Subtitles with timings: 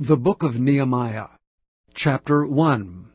[0.00, 1.28] The Book of Nehemiah
[1.94, 3.06] Chapter 1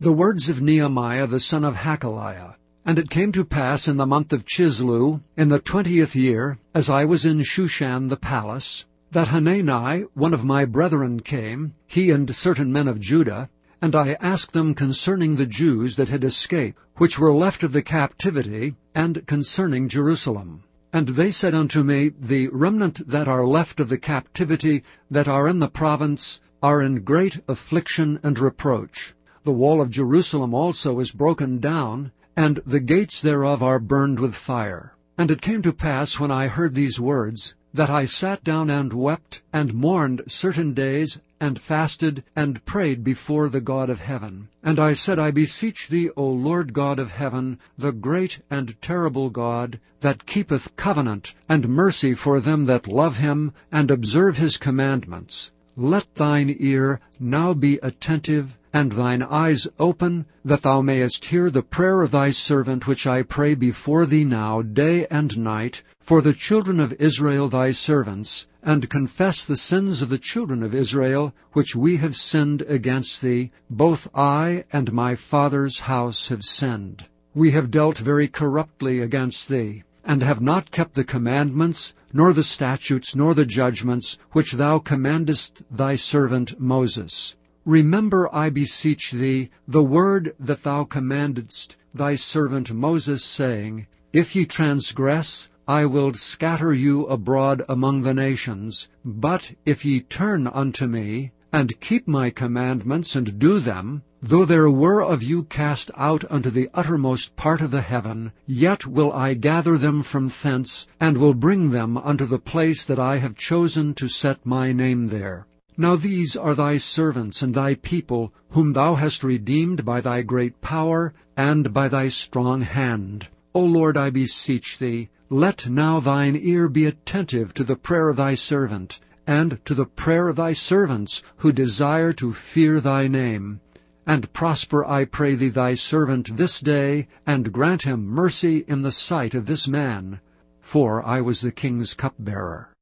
[0.00, 2.54] The words of Nehemiah the son of Hachaliah.
[2.86, 6.88] And it came to pass in the month of Chisleu, in the twentieth year, as
[6.88, 12.34] I was in Shushan the palace, that Hanani, one of my brethren, came, he and
[12.34, 13.50] certain men of Judah,
[13.82, 17.82] and I asked them concerning the Jews that had escaped, which were left of the
[17.82, 20.64] captivity, and concerning Jerusalem.
[20.90, 25.46] And they said unto me, The remnant that are left of the captivity that are
[25.46, 29.14] in the province are in great affliction and reproach.
[29.42, 34.34] The wall of Jerusalem also is broken down, and the gates thereof are burned with
[34.34, 34.94] fire.
[35.18, 38.92] And it came to pass, when I heard these words, that I sat down and
[38.92, 44.48] wept, and mourned certain days, and fasted, and prayed before the God of heaven.
[44.62, 49.30] And I said, I beseech thee, O Lord God of heaven, the great and terrible
[49.30, 55.50] God, that keepeth covenant and mercy for them that love him, and observe his commandments.
[55.76, 61.62] Let thine ear now be attentive, and thine eyes open, that thou mayest hear the
[61.62, 66.34] prayer of thy servant which I pray before thee now day and night, for the
[66.34, 71.74] children of Israel thy servants, and confess the sins of the children of Israel, which
[71.74, 77.06] we have sinned against thee, both I and my father's house have sinned.
[77.32, 82.42] We have dealt very corruptly against thee, and have not kept the commandments, nor the
[82.42, 87.36] statutes, nor the judgments, which thou commandest thy servant Moses.
[87.64, 94.44] Remember, I beseech thee, the word that thou commandedst thy servant Moses, saying, If ye
[94.44, 98.88] transgress, I will scatter you abroad among the nations.
[99.04, 104.70] But if ye turn unto me, and keep my commandments, and do them, though there
[104.70, 109.34] were of you cast out unto the uttermost part of the heaven, yet will I
[109.34, 113.92] gather them from thence, and will bring them unto the place that I have chosen
[113.96, 115.46] to set my name there.
[115.76, 120.62] Now these are thy servants and thy people, whom thou hast redeemed by thy great
[120.62, 123.28] power and by thy strong hand.
[123.54, 128.16] O Lord, I beseech thee, let now thine ear be attentive to the prayer of
[128.16, 133.60] thy servant, and to the prayer of thy servants, who desire to fear thy name.
[134.06, 138.90] And prosper, I pray thee, thy servant this day, and grant him mercy in the
[138.90, 140.20] sight of this man.
[140.62, 142.72] For I was the king's cupbearer.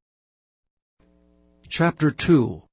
[1.67, 2.63] Chapter 2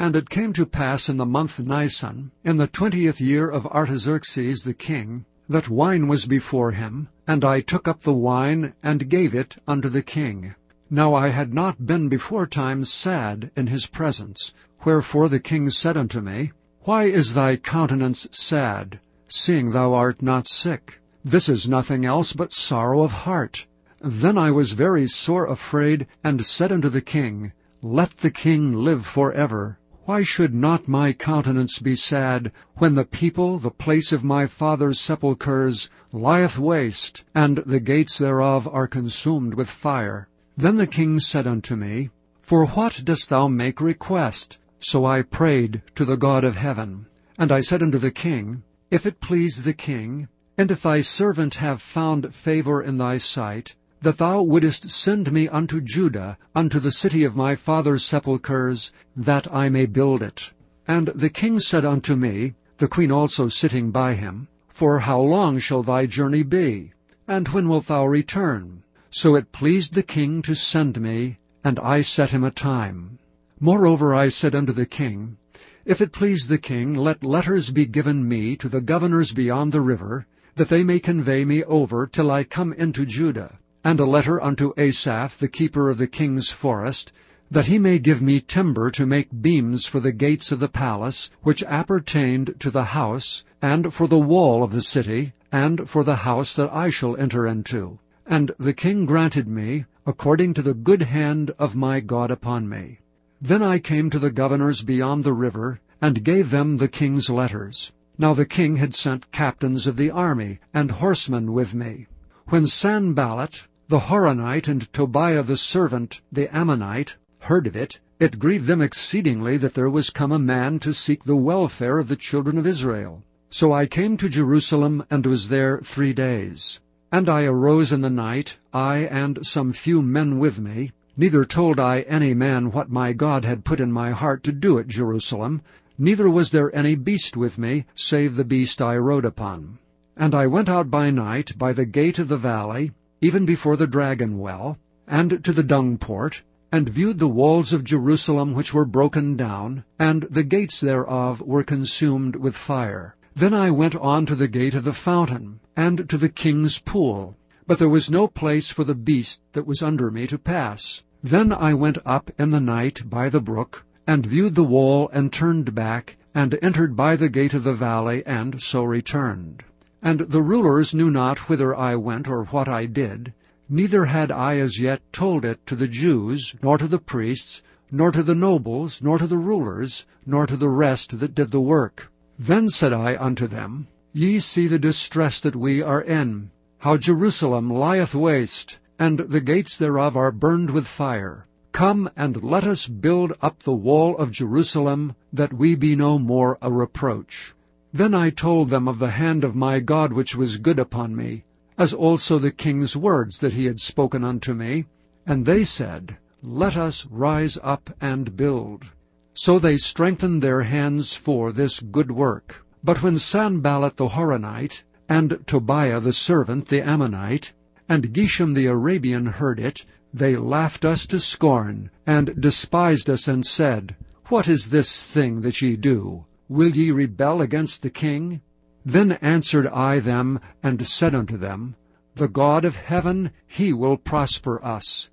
[0.00, 4.64] And it came to pass in the month Nisan, in the twentieth year of Artaxerxes
[4.64, 9.34] the king, that wine was before him, and I took up the wine, and gave
[9.34, 10.54] it unto the king.
[10.90, 14.54] Now I had not been beforetime sad in his presence.
[14.84, 16.52] Wherefore the king said unto me,
[16.82, 21.00] Why is thy countenance sad, seeing thou art not sick?
[21.24, 23.66] This is nothing else but sorrow of heart.
[24.00, 27.52] Then I was very sore afraid, and said unto the king,
[27.82, 29.78] Let the king live for ever.
[30.06, 35.00] Why should not my countenance be sad, when the people, the place of my father's
[35.00, 40.28] sepulchres, lieth waste, and the gates thereof are consumed with fire?
[40.56, 44.58] Then the king said unto me, For what dost thou make request?
[44.78, 47.06] So I prayed to the God of heaven.
[47.36, 48.62] And I said unto the king,
[48.92, 53.74] If it please the king, and if thy servant have found favor in thy sight,
[54.02, 59.52] that thou wouldest send me unto Judah, unto the city of my father's sepulchres, that
[59.52, 60.52] I may build it.
[60.86, 65.58] And the king said unto me, the queen also sitting by him, For how long
[65.58, 66.92] shall thy journey be?
[67.26, 68.82] And when wilt thou return?
[69.08, 73.18] So it pleased the king to send me, and I set him a time.
[73.58, 75.38] Moreover I said unto the king,
[75.86, 79.80] If it please the king, let letters be given me to the governors beyond the
[79.80, 80.26] river,
[80.56, 84.72] that they may convey me over till I come into Judah and a letter unto
[84.76, 87.12] Asaph, the keeper of the king's forest,
[87.52, 91.30] that he may give me timber to make beams for the gates of the palace,
[91.42, 96.16] which appertained to the house, and for the wall of the city, and for the
[96.16, 98.00] house that I shall enter into.
[98.26, 102.98] And the king granted me, according to the good hand of my God upon me.
[103.40, 107.92] Then I came to the governors beyond the river, and gave them the king's letters.
[108.18, 112.08] Now the king had sent captains of the army, and horsemen with me.
[112.48, 118.66] When Sanballat, the Horonite and Tobiah the servant, the Ammonite, heard of it, it grieved
[118.66, 122.58] them exceedingly that there was come a man to seek the welfare of the children
[122.58, 123.22] of Israel.
[123.48, 126.80] So I came to Jerusalem, and was there three days.
[127.12, 131.78] And I arose in the night, I and some few men with me, neither told
[131.78, 135.62] I any man what my God had put in my heart to do at Jerusalem,
[135.96, 139.78] neither was there any beast with me, save the beast I rode upon.
[140.16, 142.90] And I went out by night by the gate of the valley,
[143.26, 144.78] even before the dragon well,
[145.08, 146.40] and to the dung port,
[146.70, 151.64] and viewed the walls of Jerusalem which were broken down, and the gates thereof were
[151.64, 153.16] consumed with fire.
[153.34, 157.36] Then I went on to the gate of the fountain, and to the king's pool.
[157.66, 161.02] But there was no place for the beast that was under me to pass.
[161.20, 165.32] Then I went up in the night by the brook, and viewed the wall, and
[165.32, 169.64] turned back, and entered by the gate of the valley, and so returned.
[170.02, 173.32] And the rulers knew not whither I went or what I did,
[173.68, 178.12] neither had I as yet told it to the Jews, nor to the priests, nor
[178.12, 182.12] to the nobles, nor to the rulers, nor to the rest that did the work.
[182.38, 187.70] Then said I unto them, Ye see the distress that we are in, how Jerusalem
[187.70, 191.46] lieth waste, and the gates thereof are burned with fire.
[191.72, 196.58] Come and let us build up the wall of Jerusalem, that we be no more
[196.60, 197.54] a reproach.
[197.96, 201.44] Then I told them of the hand of my God which was good upon me,
[201.78, 204.84] as also the king's words that he had spoken unto me.
[205.24, 208.84] And they said, Let us rise up and build.
[209.32, 212.66] So they strengthened their hands for this good work.
[212.84, 217.54] But when Sanballat the Horonite, and Tobiah the servant the Ammonite,
[217.88, 223.46] and Geshem the Arabian heard it, they laughed us to scorn, and despised us, and
[223.46, 223.96] said,
[224.26, 226.26] What is this thing that ye do?
[226.48, 228.40] Will ye rebel against the king?
[228.84, 231.74] Then answered I them, and said unto them,
[232.14, 235.10] The God of heaven, he will prosper us.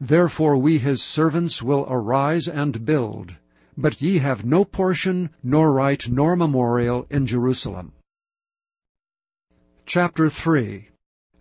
[0.00, 3.34] Therefore we his servants will arise and build.
[3.76, 7.92] But ye have no portion, nor right, nor memorial in Jerusalem.
[9.84, 10.88] Chapter 3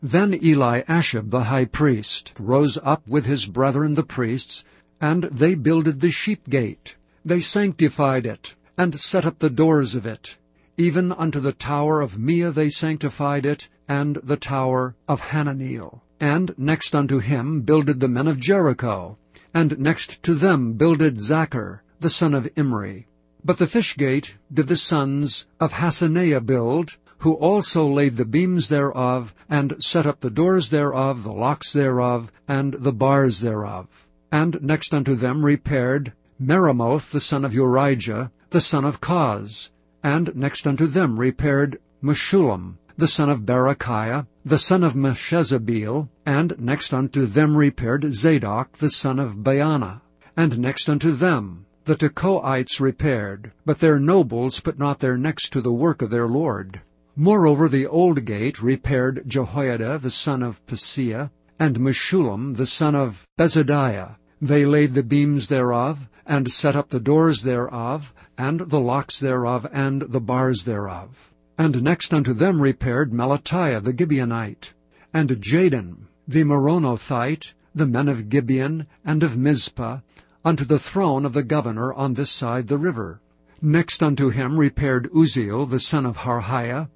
[0.01, 4.63] Then Eliashib the high priest rose up with his brethren the priests,
[4.99, 6.95] and they builded the sheep gate.
[7.23, 10.37] They sanctified it, and set up the doors of it.
[10.77, 16.01] Even unto the tower of Meah they sanctified it, and the tower of Hananeel.
[16.19, 19.17] And next unto him builded the men of Jericho,
[19.53, 23.07] and next to them builded Zaccur, the son of Imri.
[23.43, 28.67] But the fish gate did the sons of Hassenaah build, who also laid the beams
[28.69, 33.87] thereof, and set up the doors thereof, the locks thereof, and the bars thereof.
[34.31, 39.71] And next unto them repaired Meremoth the son of Urijah, the son of Koz,
[40.03, 46.53] and next unto them repaired Meshullam, the son of Berechiah, the son of Meshezabeel, and
[46.59, 50.01] next unto them repaired Zadok, the son of Baana,
[50.35, 55.61] and next unto them the Tekoites repaired, but their nobles put not their necks to
[55.61, 56.81] the work of their lord.
[57.15, 63.25] Moreover the old gate repaired Jehoiada the son of Paseah, and Meshullam the son of
[63.39, 64.17] Besodeiah.
[64.41, 69.65] They laid the beams thereof, and set up the doors thereof, and the locks thereof,
[69.71, 71.31] and the bars thereof.
[71.57, 74.73] And next unto them repaired Melatiah the Gibeonite,
[75.11, 80.01] and Jadon the Meronothite, the men of Gibeon and of Mizpah,
[80.45, 83.19] unto the throne of the governor on this side the river.
[83.61, 86.89] Next unto him repaired Uzziel the son of Harhaiah,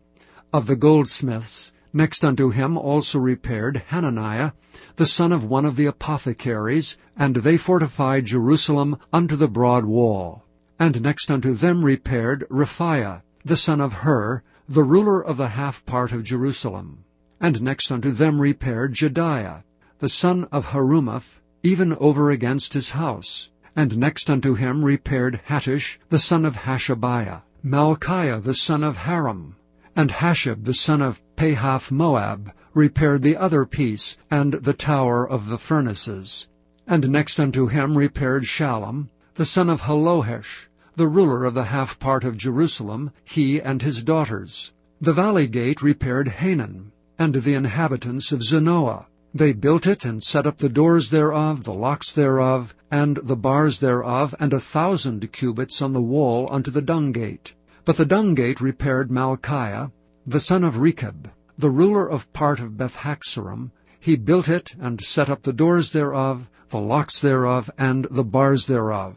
[0.53, 1.71] of the goldsmiths.
[1.93, 4.51] Next unto him also repaired Hananiah,
[4.95, 10.45] the son of one of the apothecaries, and they fortified Jerusalem unto the broad wall.
[10.79, 15.85] And next unto them repaired Rephaiah, the son of Hur, the ruler of the half
[15.85, 17.03] part of Jerusalem.
[17.41, 19.63] And next unto them repaired Jedaiah,
[19.97, 23.49] the son of Harumaph, even over against his house.
[23.75, 29.55] And next unto him repaired Hattush, the son of Hashabiah, Malchiah, the son of Haram,
[29.93, 35.49] and Hashub, the son of Pahath Moab, repaired the other piece, and the tower of
[35.49, 36.47] the furnaces.
[36.85, 41.97] And next unto him repaired Shallum, the son of Halohesh, the ruler of the half
[41.97, 44.71] part of Jerusalem, he and his daughters.
[45.01, 49.07] The valley gate repaired Hanan, and the inhabitants of Zanoah.
[49.33, 53.79] They built it, and set up the doors thereof, the locks thereof, and the bars
[53.79, 57.55] thereof, and a thousand cubits on the wall unto the dung gate.
[57.83, 59.91] But the dung gate repaired Malchiah,
[60.27, 63.71] the son of Rechab, the ruler of part of Bethhaccerem.
[63.99, 68.67] He built it, and set up the doors thereof, the locks thereof, and the bars
[68.67, 69.15] thereof.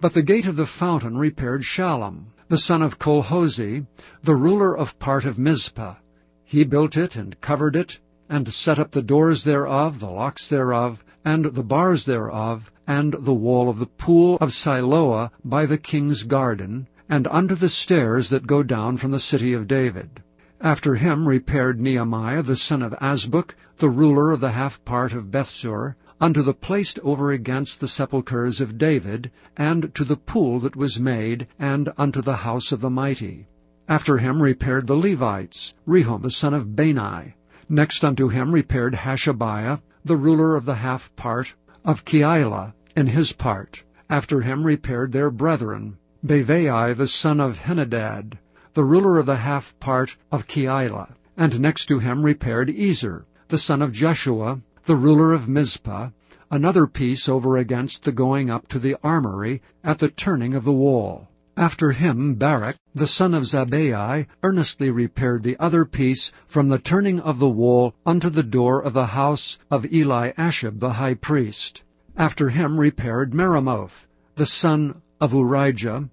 [0.00, 3.84] But the gate of the fountain repaired Shallum, the son of Colhozeh,
[4.22, 5.96] the ruler of part of Mizpah.
[6.44, 11.04] He built it, and covered it, and set up the doors thereof, the locks thereof,
[11.24, 16.22] and the bars thereof, and the wall of the pool of Siloah by the king's
[16.22, 20.22] garden, and under the stairs that go down from the city of David.
[20.60, 25.30] After him repaired Nehemiah the son of Azbuk, the ruler of the half part of
[25.30, 30.74] Bethzur, unto the place over against the sepulchres of David, and to the pool that
[30.74, 33.46] was made, and unto the house of the mighty.
[33.88, 37.36] After him repaired the Levites, Rehum the son of Bani,
[37.68, 43.32] Next unto him repaired Hashabiah, the ruler of the half part of Keilah in his
[43.32, 43.84] part.
[44.10, 48.38] After him repaired their brethren, Bavai the son of Henadad,
[48.78, 51.12] the ruler of the half part of Keilah.
[51.36, 56.10] And next to him repaired Ezer, the son of Jeshua, the ruler of Mizpah,
[56.48, 60.72] another piece over against the going up to the armory at the turning of the
[60.72, 61.26] wall.
[61.56, 67.18] After him Baruch, the son of Zabbai, earnestly repaired the other piece from the turning
[67.18, 71.82] of the wall unto the door of the house of Eli Eliashib the high priest.
[72.16, 74.06] After him repaired Meremoth,
[74.36, 76.10] the son of Urijah,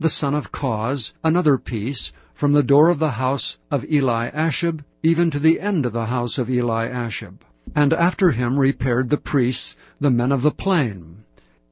[0.00, 5.30] the son of Koz, another piece, from the door of the house of Eliashib even
[5.30, 7.42] to the end of the house of Eliashib.
[7.74, 11.24] And after him repaired the priests, the men of the plain.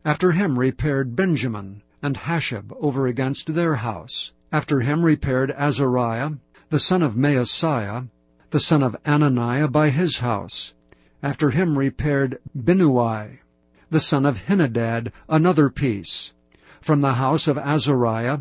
[0.05, 4.33] After him repaired Benjamin and Hashab over against their house.
[4.53, 6.33] After him repaired Azariah,
[6.71, 8.09] the son of Maaseiah,
[8.51, 10.75] the son of Ananiah by his house.
[11.23, 13.39] After him repaired Binnui,
[13.91, 16.33] the son of Henadad, another piece,
[16.83, 18.39] from the house of Azariah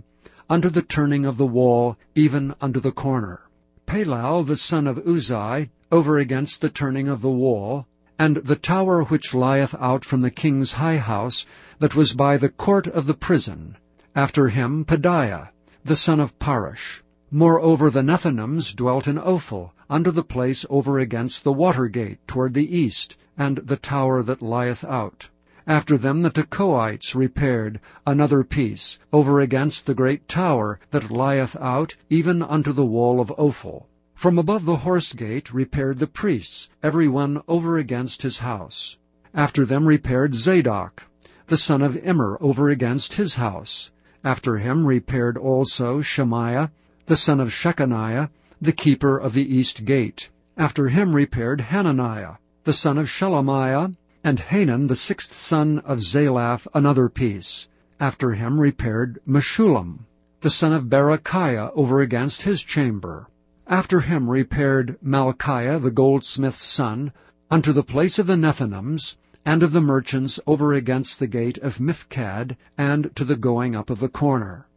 [0.49, 3.41] unto the turning of the wall, even unto the corner.
[3.85, 7.85] Palal, the son of Uzai, over against the turning of the wall,
[8.17, 11.45] and the tower which lieth out from the king's high house,
[11.79, 13.77] that was by the court of the prison.
[14.15, 15.49] After him Pedaiah,
[15.85, 17.01] the son of Parosh.
[17.29, 22.53] Moreover the Nethinims dwelt in Ophel, under the place over against the water gate toward
[22.53, 25.29] the east, and the tower that lieth out.
[25.67, 31.95] After them the Tekoites repaired another piece, over against the great tower that lieth out,
[32.09, 33.87] even unto the wall of Ophel.
[34.15, 38.97] From above the horse gate repaired the priests, every one over against his house.
[39.35, 41.03] After them repaired Zadok,
[41.45, 43.91] the son of Immer, over against his house.
[44.23, 46.71] After him repaired also Shemaiah,
[47.05, 50.27] the son of Shechaniah, the keeper of the east gate.
[50.57, 56.67] After him repaired Hananiah, the son of Shelemiah, and Hanan, the sixth son of Zalaph,
[56.75, 57.67] another piece.
[57.99, 60.05] After him repaired Meshullam,
[60.41, 63.27] the son of Berechiah, over against his chamber.
[63.65, 67.11] After him repaired Malchiah the goldsmith's son
[67.49, 71.79] unto the place of the Nethinims, and of the merchants over against the gate of
[71.79, 74.67] Miphkad, and to the going up of the corner.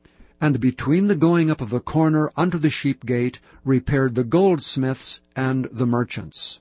[0.40, 5.20] And between the going up of the corner unto the sheep gate repaired the goldsmiths
[5.36, 6.60] and the merchants.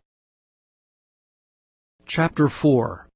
[2.05, 3.07] Chapter 4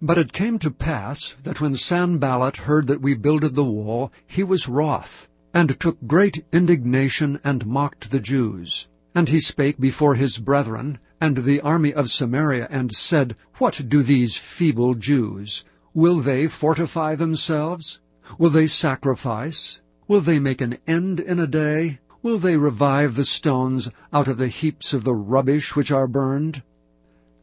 [0.00, 4.44] But it came to pass that when Sanballat heard that we builded the wall, he
[4.44, 8.86] was wroth, and took great indignation, and mocked the Jews.
[9.12, 14.04] And he spake before his brethren, and the army of Samaria, and said, What do
[14.04, 15.64] these feeble Jews?
[15.92, 18.00] Will they fortify themselves?
[18.38, 19.80] Will they sacrifice?
[20.06, 21.98] Will they make an end in a day?
[22.22, 26.62] Will they revive the stones out of the heaps of the rubbish which are burned?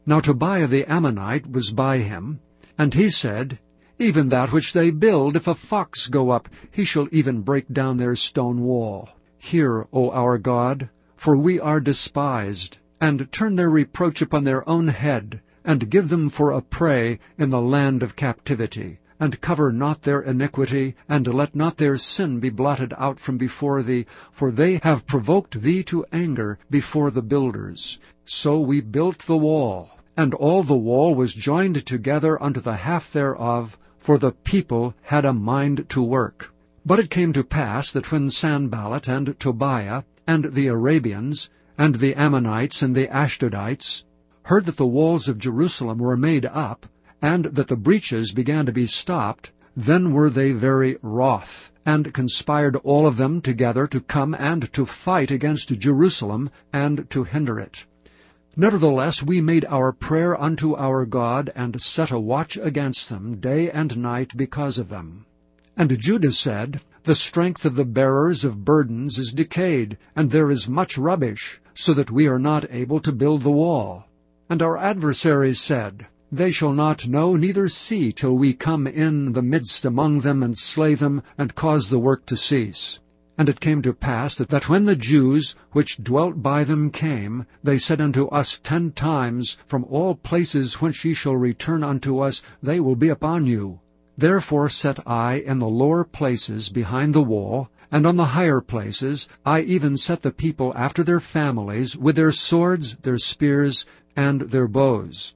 [0.06, 2.40] Now Tobiah the Ammonite was by him,
[2.78, 3.58] and he said,
[3.98, 7.98] even that which they build, if a fox go up, he shall even break down
[7.98, 9.10] their stone wall.
[9.36, 14.88] Hear, O our God, for we are despised, and turn their reproach upon their own
[14.88, 20.00] head, and give them for a prey in the land of captivity, and cover not
[20.00, 24.80] their iniquity, and let not their sin be blotted out from before thee, for they
[24.82, 27.98] have provoked thee to anger before the builders.
[28.24, 33.12] So we built the wall, and all the wall was joined together unto the half
[33.12, 36.52] thereof, for the people had a mind to work.
[36.86, 42.14] But it came to pass that when Sanballat and Tobiah and the Arabians and the
[42.14, 44.04] Ammonites and the Ashdodites
[44.44, 46.86] heard that the walls of Jerusalem were made up,
[47.22, 52.76] and that the breaches began to be stopped, then were they very wroth, and conspired
[52.76, 57.84] all of them together to come and to fight against Jerusalem, and to hinder it.
[58.56, 63.70] Nevertheless we made our prayer unto our God, and set a watch against them day
[63.70, 65.24] and night because of them.
[65.76, 70.68] And Judah said, The strength of the bearers of burdens is decayed, and there is
[70.68, 74.04] much rubbish, so that we are not able to build the wall.
[74.48, 79.42] And our adversaries said, They shall not know neither see till we come in the
[79.42, 83.00] midst among them, and slay them, and cause the work to cease.
[83.36, 87.78] And it came to pass that when the Jews which dwelt by them came, they
[87.78, 92.78] said unto us ten times, From all places whence ye shall return unto us, they
[92.78, 93.80] will be upon you.
[94.16, 99.28] Therefore set I in the lower places behind the wall, and on the higher places
[99.44, 103.84] I even set the people after their families, with their swords, their spears,
[104.14, 105.34] and their bows.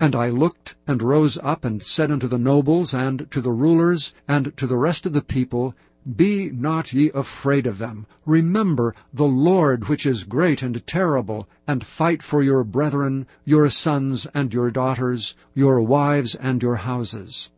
[0.00, 4.12] And I looked and rose up and said unto the nobles and to the rulers
[4.26, 5.72] and to the rest of the people,
[6.16, 8.06] Be not ye afraid of them.
[8.26, 14.26] Remember the Lord which is great and terrible, and fight for your brethren, your sons
[14.34, 17.50] and your daughters, your wives and your houses.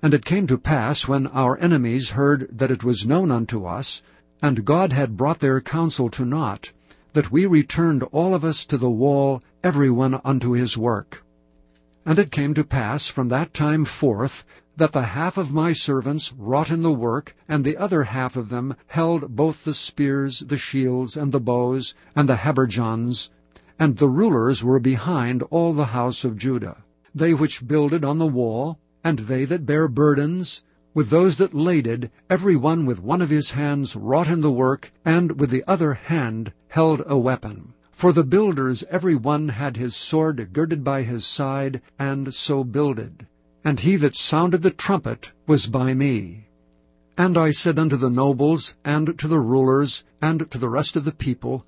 [0.00, 4.02] And it came to pass, when our enemies heard that it was known unto us,
[4.40, 6.70] and God had brought their counsel to naught,
[7.12, 11.24] that we returned all of us to the wall, every one unto his work.
[12.08, 14.44] And it came to pass from that time forth,
[14.76, 18.48] that the half of my servants wrought in the work, and the other half of
[18.48, 23.30] them held both the spears, the shields, and the bows, and the habergeons,
[23.76, 26.76] and the rulers were behind all the house of Judah.
[27.12, 30.62] They which builded on the wall, and they that bare burdens,
[30.94, 34.92] with those that laded, every one with one of his hands wrought in the work,
[35.04, 37.72] and with the other hand held a weapon.
[37.96, 43.26] For the builders every one had his sword girded by his side, and so builded
[43.66, 46.46] and he that sounded the trumpet was by me.
[47.18, 51.04] And I said unto the nobles, and to the rulers, and to the rest of
[51.04, 51.66] the people,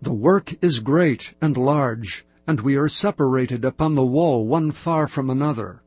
[0.00, 5.08] The work is great and large, and we are separated upon the wall one far
[5.08, 5.82] from another.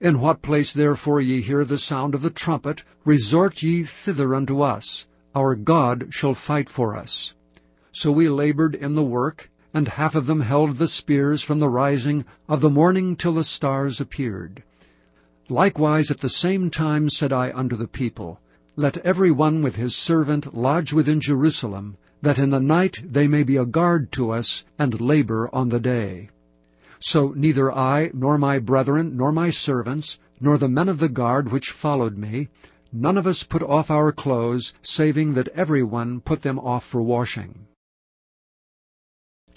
[0.00, 4.60] In what place therefore ye hear the sound of the trumpet, resort ye thither unto
[4.62, 5.06] us.
[5.36, 7.32] Our God shall fight for us.
[7.98, 11.70] So we labored in the work, and half of them held the spears from the
[11.70, 14.62] rising of the morning till the stars appeared.
[15.48, 18.38] Likewise at the same time said I unto the people,
[18.76, 23.42] Let every one with his servant lodge within Jerusalem, that in the night they may
[23.42, 26.28] be a guard to us, and labor on the day.
[27.00, 31.50] So neither I, nor my brethren, nor my servants, nor the men of the guard
[31.50, 32.50] which followed me,
[32.92, 37.00] none of us put off our clothes, saving that every one put them off for
[37.00, 37.66] washing.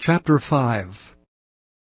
[0.02, 1.14] Chapter 5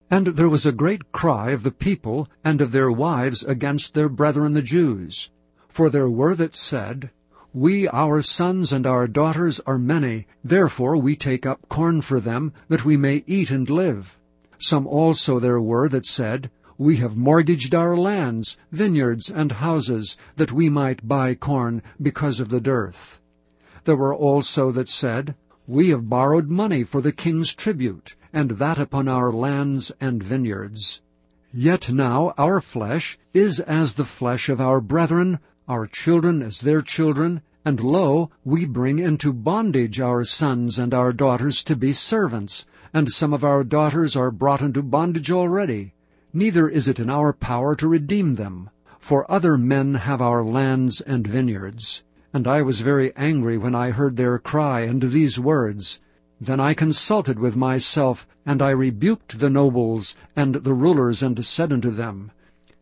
[0.09, 4.09] and there was a great cry of the people and of their wives against their
[4.09, 5.29] brethren the Jews.
[5.69, 7.12] For there were that said,
[7.53, 12.53] We, our sons and our daughters, are many, therefore we take up corn for them,
[12.69, 14.17] that we may eat and live.
[14.57, 20.51] Some also there were that said, We have mortgaged our lands, vineyards, and houses, that
[20.51, 23.19] we might buy corn, because of the dearth.
[23.83, 25.36] There were also that said,
[25.69, 31.01] We have borrowed money for the king's tribute, and that upon our lands and vineyards.
[31.51, 36.82] Yet now our flesh is as the flesh of our brethren, our children as their
[36.82, 42.65] children, and lo, we bring into bondage our sons and our daughters to be servants,
[42.93, 45.93] and some of our daughters are brought into bondage already.
[46.32, 51.01] Neither is it in our power to redeem them, for other men have our lands
[51.01, 52.03] and vineyards.
[52.34, 56.00] And I was very angry when I heard their cry and these words,
[56.42, 61.72] then I consulted with myself, and I rebuked the nobles and the rulers, and said
[61.72, 62.32] unto them,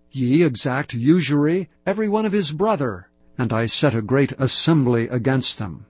[0.10, 3.08] Ye exact usury, every one of his brother.
[3.38, 5.86] And I set a great assembly against them.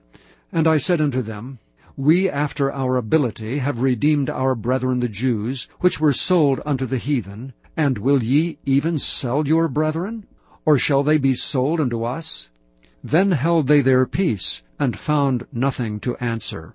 [0.52, 1.58] And I said unto them,
[1.96, 6.98] We after our ability have redeemed our brethren the Jews, which were sold unto the
[6.98, 10.26] heathen, and will ye even sell your brethren?
[10.66, 12.50] Or shall they be sold unto us?
[13.08, 16.74] Then held they their peace, and found nothing to answer.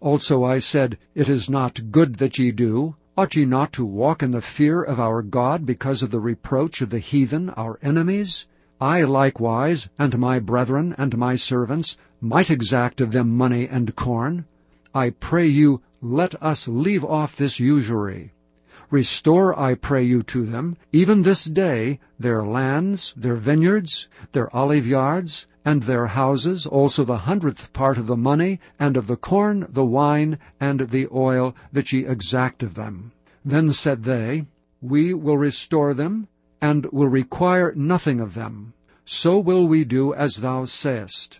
[0.00, 2.96] Also I said, It is not good that ye do.
[3.18, 6.80] Ought ye not to walk in the fear of our God because of the reproach
[6.80, 8.46] of the heathen, our enemies?
[8.80, 14.46] I likewise, and my brethren, and my servants, might exact of them money and corn.
[14.94, 18.32] I pray you, let us leave off this usury.
[18.92, 24.84] Restore, I pray you, to them, even this day, their lands, their vineyards, their olive
[24.84, 29.64] yards, and their houses, also the hundredth part of the money, and of the corn,
[29.68, 33.12] the wine, and the oil, that ye exact of them.
[33.44, 34.46] Then said they,
[34.80, 36.26] We will restore them,
[36.60, 38.72] and will require nothing of them.
[39.04, 41.38] So will we do as thou sayest.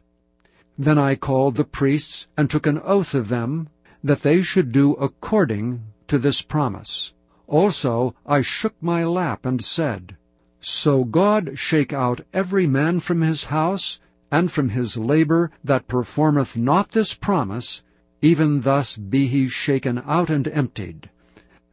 [0.78, 3.68] Then I called the priests, and took an oath of them,
[4.04, 7.12] that they should do according to this promise.
[7.50, 10.16] Also I shook my lap, and said,
[10.60, 13.98] So God shake out every man from his house,
[14.30, 17.82] and from his labor that performeth not this promise,
[18.22, 21.10] even thus be he shaken out and emptied.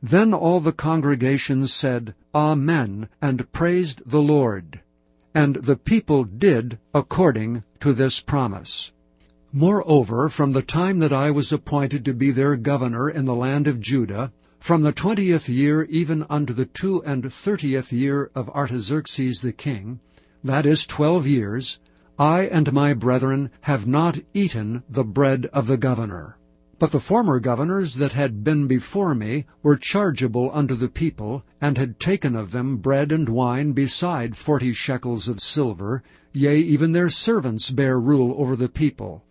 [0.02, 4.82] Then all the congregation said, Amen, and praised the Lord.
[5.36, 8.92] And the people did according to this promise.
[9.54, 13.68] Moreover, from the time that I was appointed to be their governor in the land
[13.68, 14.32] of Judah,
[14.68, 19.98] from the twentieth year even unto the two and thirtieth year of Artaxerxes the king,
[20.44, 21.80] that is twelve years,
[22.20, 26.38] I and my brethren have not eaten the bread of the governor.
[26.80, 31.78] But the former governors that had been before me were chargeable unto the people, and
[31.78, 36.04] had taken of them bread and wine beside forty shekels of silver,
[36.34, 39.24] yea, even their servants bare rule over the people.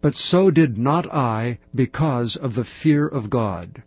[0.00, 3.84] But so did not I, because of the fear of God.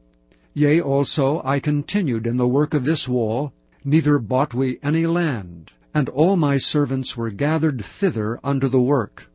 [0.56, 3.52] Yea, also I continued in the work of this wall,
[3.84, 9.32] neither bought we any land, and all my servants were gathered thither unto the work.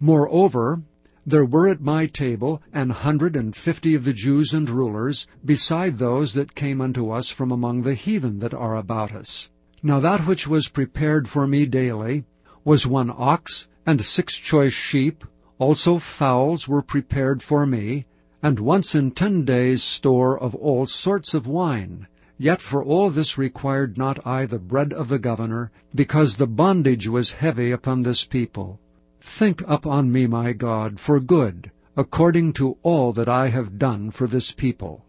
[0.00, 0.80] Moreover,
[1.26, 5.98] there were at my table an hundred and fifty of the Jews and rulers, beside
[5.98, 9.50] those that came unto us from among the heathen that are about us.
[9.82, 12.24] Now that which was prepared for me daily
[12.64, 15.22] was one ox and six choice sheep,
[15.58, 18.06] also fowls were prepared for me,
[18.44, 22.06] and once in ten days store of all sorts of wine.
[22.36, 27.08] Yet for all this required not I the bread of the governor, because the bondage
[27.08, 28.78] was heavy upon this people.
[29.18, 34.26] Think upon me, my God, for good, according to all that I have done for
[34.26, 35.06] this people.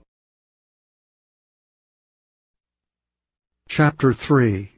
[3.67, 4.71] Chapter 3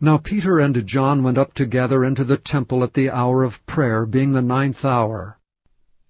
[0.00, 4.06] Now Peter and John went up together into the temple at the hour of prayer,
[4.06, 5.38] being the ninth hour.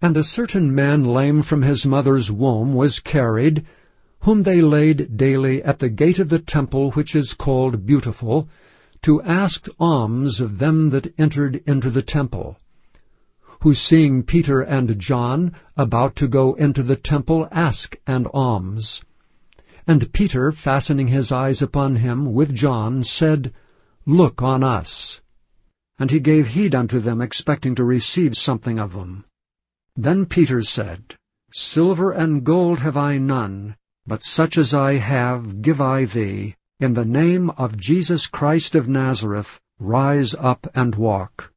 [0.05, 3.65] And a certain man lame from his mother's womb was carried,
[4.23, 8.49] whom they laid daily at the gate of the temple which is called Beautiful,
[9.03, 12.59] to ask alms of them that entered into the temple,
[13.61, 19.03] who seeing Peter and John about to go into the temple ask an alms.
[19.87, 23.53] And Peter, fastening his eyes upon him with John, said,
[24.05, 25.21] Look on us.
[25.97, 29.27] And he gave heed unto them, expecting to receive something of them.
[29.97, 31.17] Then Peter said,
[31.53, 33.77] Silver and gold have I none,
[34.07, 36.57] but such as I have give I thee.
[36.81, 41.53] In the name of Jesus Christ of Nazareth, rise up and walk.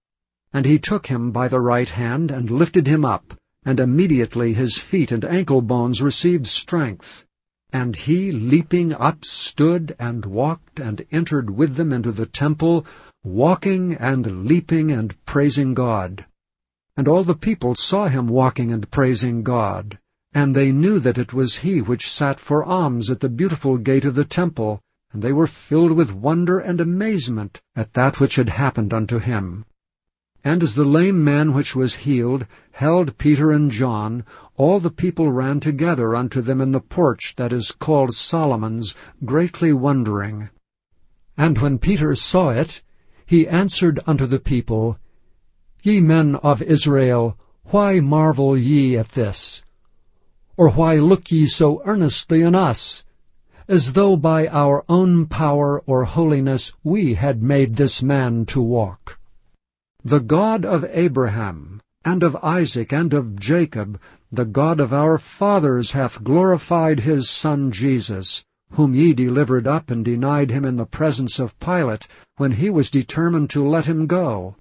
[0.52, 4.78] And he took him by the right hand, and lifted him up, and immediately his
[4.78, 7.26] feet and ankle bones received strength.
[7.71, 12.86] And he, leaping up, stood and walked, and entered with them into the temple,
[13.24, 16.26] walking and leaping and praising God.
[16.97, 19.99] And all the people saw him walking and praising God.
[20.34, 24.05] And they knew that it was he which sat for alms at the beautiful gate
[24.05, 24.81] of the temple,
[25.12, 29.65] and they were filled with wonder and amazement at that which had happened unto him.
[30.43, 34.23] And as the lame man which was healed held Peter and John,
[34.58, 39.73] all the people ran together unto them in the porch that is called Solomon's, greatly
[39.73, 40.49] wondering.
[41.38, 42.81] And when Peter saw it,
[43.25, 44.99] he answered unto the people,
[45.86, 49.62] Ye men of Israel, why marvel ye at this?
[50.58, 53.04] Or why look ye so earnestly on us?
[53.67, 59.19] as though by our own power or holiness we had made this man to walk.
[60.04, 64.00] The God of Abraham, and of Isaac, and of Jacob,
[64.32, 70.04] the God of our fathers hath glorified his Son Jesus, whom ye delivered up and
[70.04, 74.56] denied him in the presence of Pilate, when he was determined to let him go.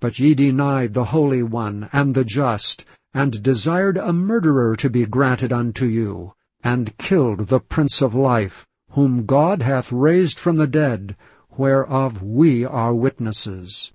[0.00, 5.04] But ye denied the Holy One, and the Just, and desired a murderer to be
[5.06, 10.68] granted unto you, and killed the Prince of Life, whom God hath raised from the
[10.68, 11.16] dead,
[11.50, 13.90] whereof we are witnesses.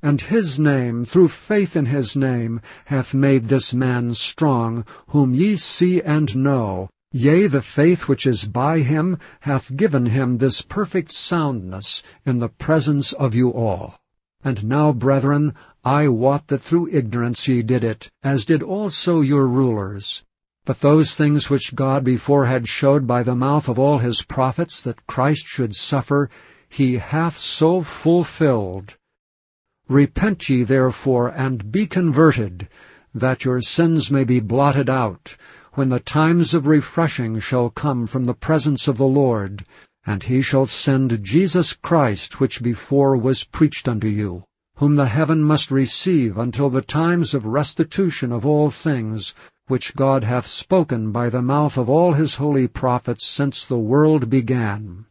[0.00, 5.56] And his name, through faith in his name, hath made this man strong, whom ye
[5.56, 6.88] see and know.
[7.10, 12.48] Yea, the faith which is by him hath given him this perfect soundness in the
[12.48, 13.96] presence of you all.
[14.44, 19.48] And now, brethren, I wot that through ignorance ye did it, as did also your
[19.48, 20.22] rulers.
[20.64, 24.80] But those things which God before had showed by the mouth of all his prophets
[24.82, 26.30] that Christ should suffer,
[26.68, 28.94] he hath so fulfilled.
[29.88, 32.68] Repent ye therefore, and be converted,
[33.14, 35.36] that your sins may be blotted out,
[35.72, 39.64] when the times of refreshing shall come from the presence of the Lord,
[40.08, 44.42] and he shall send Jesus Christ, which before was preached unto you,
[44.76, 49.34] whom the heaven must receive until the times of restitution of all things,
[49.66, 54.30] which God hath spoken by the mouth of all his holy prophets since the world
[54.30, 55.04] began.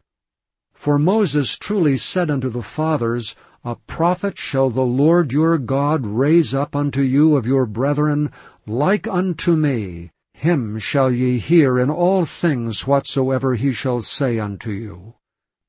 [0.72, 6.56] For Moses truly said unto the fathers, A prophet shall the Lord your God raise
[6.56, 8.32] up unto you of your brethren,
[8.66, 10.10] like unto me.
[10.40, 15.14] Him shall ye hear in all things whatsoever he shall say unto you.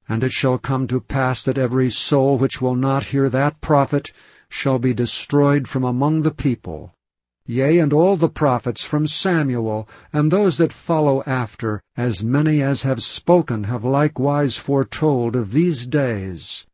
[0.08, 4.14] And it shall come to pass that every soul which will not hear that prophet
[4.48, 6.94] shall be destroyed from among the people.
[7.48, 12.84] Yea, and all the prophets from Samuel, and those that follow after, as many as
[12.84, 16.68] have spoken, have likewise foretold of these days.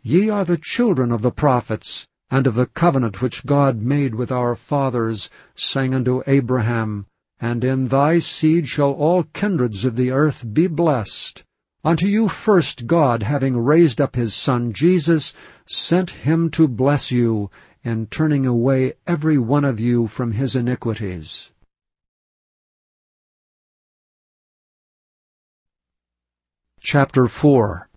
[0.00, 4.32] Ye are the children of the prophets, and of the covenant which God made with
[4.32, 7.04] our fathers, saying unto Abraham,
[7.44, 11.44] And in thy seed shall all kindreds of the earth be blessed.
[11.84, 15.34] Unto you first God, having raised up his Son Jesus,
[15.66, 17.50] sent him to bless you,
[17.82, 21.50] in turning away every one of you from his iniquities.
[26.80, 27.90] Chapter 4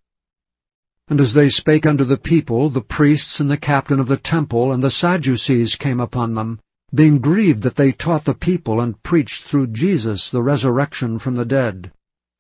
[1.08, 4.74] And as they spake unto the people, the priests and the captain of the temple
[4.74, 6.60] and the Sadducees came upon them,
[6.94, 11.46] being grieved that they taught the people and preached through Jesus the resurrection from the
[11.46, 11.92] dead.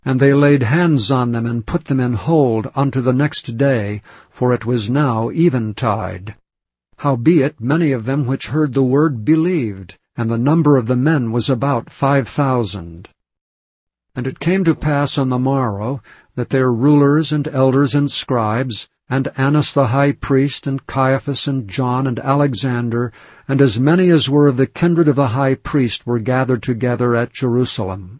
[0.05, 4.01] And they laid hands on them and put them in hold unto the next day,
[4.29, 6.35] for it was now eventide.
[6.97, 11.31] Howbeit many of them which heard the word believed, and the number of the men
[11.31, 13.09] was about five thousand.
[14.15, 16.01] And it came to pass on the morrow
[16.35, 21.69] that their rulers and elders and scribes, and Annas the high priest, and Caiaphas, and
[21.69, 23.13] John, and Alexander,
[23.47, 27.15] and as many as were of the kindred of the high priest were gathered together
[27.15, 28.19] at Jerusalem.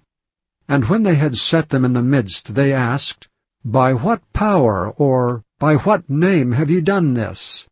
[0.70, 3.28] And when they had set them in the midst, they asked,
[3.66, 7.68] By what power, or by what name have ye done this?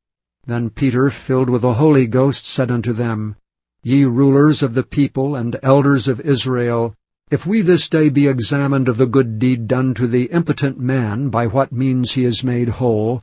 [0.46, 3.38] Then Peter, filled with the Holy Ghost, said unto them,
[3.82, 6.94] Ye rulers of the people and elders of Israel,
[7.36, 11.28] if we this day be examined of the good deed done to the impotent man,
[11.28, 13.22] by what means he is made whole,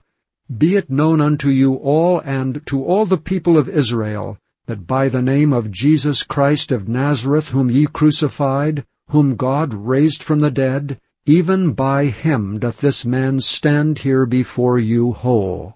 [0.58, 5.08] be it known unto you all and to all the people of Israel, that by
[5.08, 10.50] the name of Jesus Christ of Nazareth, whom ye crucified, whom God raised from the
[10.50, 15.74] dead, even by him doth this man stand here before you whole.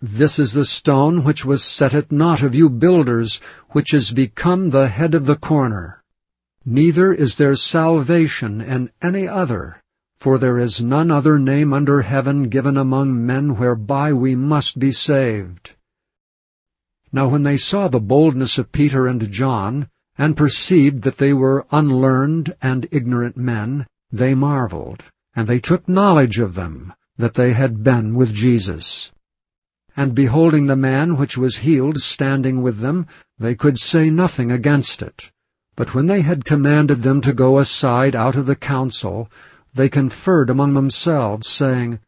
[0.00, 3.40] This is the stone which was set at naught of you builders,
[3.70, 6.01] which is become the head of the corner.
[6.64, 9.76] Neither is there salvation in any other,
[10.20, 14.92] for there is none other name under heaven given among men whereby we must be
[14.92, 15.72] saved.
[17.10, 21.66] Now when they saw the boldness of Peter and John, and perceived that they were
[21.72, 25.02] unlearned and ignorant men, they marveled,
[25.34, 29.10] and they took knowledge of them, that they had been with Jesus.
[29.96, 35.02] And beholding the man which was healed standing with them, they could say nothing against
[35.02, 35.31] it.
[35.74, 39.30] But when they had commanded them to go aside out of the council,
[39.72, 41.98] they conferred among themselves, saying,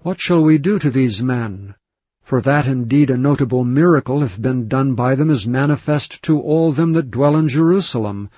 [0.00, 1.76] What shall we do to these men?
[2.24, 6.72] For that indeed a notable miracle hath been done by them is manifest to all
[6.72, 8.28] them that dwell in Jerusalem,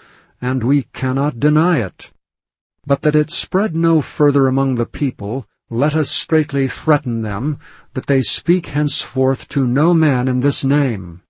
[0.40, 2.10] and we cannot deny it.
[2.86, 7.58] But that it spread no further among the people, let us straitly threaten them,
[7.94, 11.22] that they speak henceforth to no man in this name.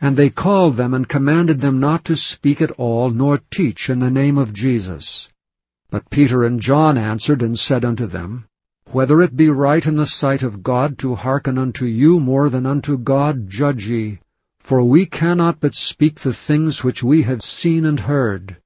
[0.00, 3.98] And they called them and commanded them not to speak at all, nor teach in
[3.98, 5.28] the name of Jesus.
[5.90, 8.44] But Peter and John answered and said unto them,
[8.92, 12.64] Whether it be right in the sight of God to hearken unto you more than
[12.64, 14.20] unto God, judge ye.
[14.60, 18.58] For we cannot but speak the things which we have seen and heard.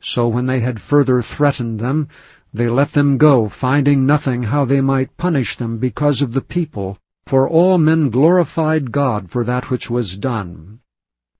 [0.00, 2.08] So when they had further threatened them,
[2.52, 6.98] they let them go, finding nothing how they might punish them because of the people,
[7.26, 10.80] for all men glorified God for that which was done.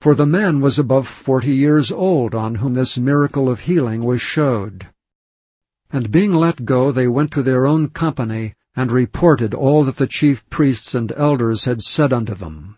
[0.00, 4.20] For the man was above forty years old on whom this miracle of healing was
[4.20, 4.86] showed.
[5.90, 10.06] And being let go, they went to their own company, and reported all that the
[10.06, 12.76] chief priests and elders had said unto them.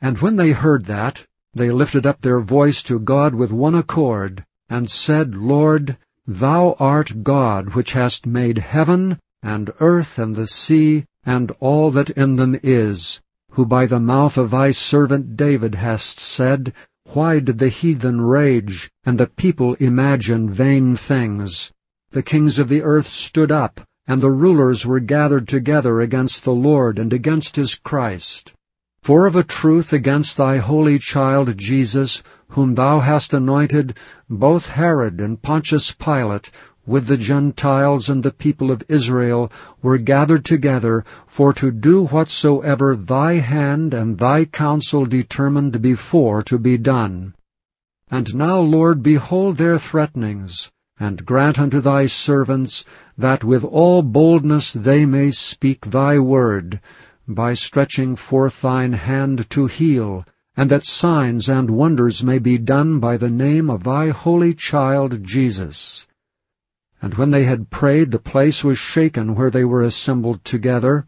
[0.00, 4.44] And when they heard that, they lifted up their voice to God with one accord,
[4.68, 11.06] and said, Lord, Thou art God, which hast made heaven, and earth, and the sea,
[11.26, 16.18] and all that in them is, who by the mouth of thy servant David hast
[16.18, 16.72] said,
[17.12, 21.72] Why did the heathen rage, and the people imagine vain things?
[22.10, 26.54] The kings of the earth stood up, and the rulers were gathered together against the
[26.54, 28.54] Lord and against his Christ.
[29.02, 33.94] For of a truth against thy holy child Jesus, whom thou hast anointed,
[34.30, 36.50] both Herod and Pontius Pilate,
[36.88, 42.96] with the Gentiles and the people of Israel were gathered together for to do whatsoever
[42.96, 47.34] thy hand and thy counsel determined before to be done.
[48.10, 52.86] And now, Lord, behold their threatenings, and grant unto thy servants
[53.18, 56.80] that with all boldness they may speak thy word,
[57.28, 60.24] by stretching forth thine hand to heal,
[60.56, 65.22] and that signs and wonders may be done by the name of thy holy child
[65.22, 66.06] Jesus.
[67.00, 71.06] And when they had prayed, the place was shaken where they were assembled together,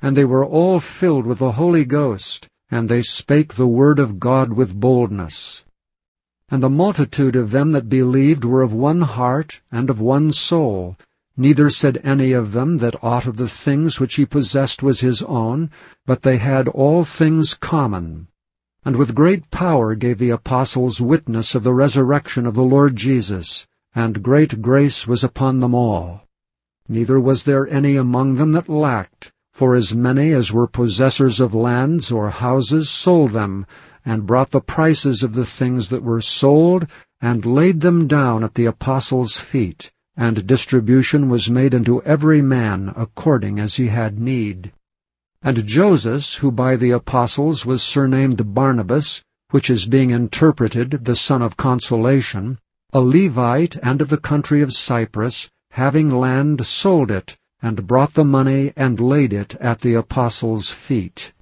[0.00, 4.20] and they were all filled with the Holy Ghost, and they spake the word of
[4.20, 5.64] God with boldness.
[6.48, 10.96] And the multitude of them that believed were of one heart and of one soul,
[11.36, 15.22] neither said any of them that aught of the things which he possessed was his
[15.22, 15.70] own,
[16.06, 18.28] but they had all things common.
[18.84, 23.66] And with great power gave the apostles witness of the resurrection of the Lord Jesus,
[23.94, 26.22] and great grace was upon them all.
[26.88, 31.54] Neither was there any among them that lacked, for as many as were possessors of
[31.54, 33.66] lands or houses sold them,
[34.04, 36.86] and brought the prices of the things that were sold,
[37.20, 42.92] and laid them down at the apostles' feet, and distribution was made unto every man
[42.96, 44.72] according as he had need.
[45.42, 51.42] And Joses, who by the apostles was surnamed Barnabas, which is being interpreted the son
[51.42, 52.58] of consolation,
[52.94, 58.24] a Levite and of the country of Cyprus, having land sold it, and brought the
[58.24, 61.32] money and laid it at the apostles' feet.